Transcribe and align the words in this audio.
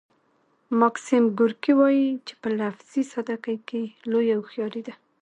ماکسیم 0.81 1.23
ګورکي 1.37 1.73
وايي 1.79 2.09
چې 2.25 2.33
په 2.41 2.47
لفظي 2.59 3.03
ساده 3.11 3.35
ګۍ 3.43 3.57
کې 3.67 3.81
لویه 4.11 4.35
هوښیاري 4.39 4.81
ده 4.87 4.93